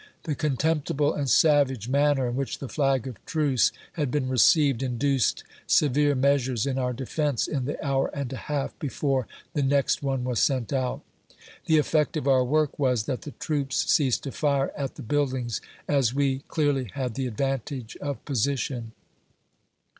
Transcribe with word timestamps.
The 0.23 0.33
contemptible 0.33 1.13
and 1.13 1.27
CAPTURE 1.27 1.29
OF 1.29 1.29
STEVENS. 1.29 1.37
4£ 1.59 1.63
savage 1.63 1.87
manner 1.89 2.27
in 2.29 2.35
which 2.35 2.57
the 2.57 2.67
flag 2.67 3.05
of 3.05 3.23
truce 3.27 3.71
had 3.91 4.09
been 4.09 4.29
received, 4.29 4.81
induced 4.81 5.43
severe 5.67 6.15
measures 6.15 6.65
in 6.65 6.79
our 6.79 6.91
defence, 6.91 7.45
in 7.47 7.65
the 7.65 7.85
hour 7.85 8.07
and 8.11 8.33
a 8.33 8.37
half 8.37 8.73
before 8.79 9.27
the 9.53 9.61
next 9.61 10.01
one 10.01 10.23
was 10.23 10.39
sent 10.39 10.73
out. 10.73 11.01
The 11.67 11.77
effect 11.77 12.17
of 12.17 12.27
our 12.27 12.43
work 12.43 12.79
was, 12.79 13.03
that 13.03 13.21
the 13.21 13.31
troops 13.33 13.85
ceased 13.93 14.23
to 14.23 14.31
fire 14.31 14.71
at 14.75 14.95
the 14.95 15.03
buildings, 15.03 15.61
as 15.87 16.15
we 16.15 16.39
clearly 16.47 16.89
had 16.95 17.13
the 17.13 17.27
advantage 17.27 17.95
of 17.97 18.25
position. 18.25 18.93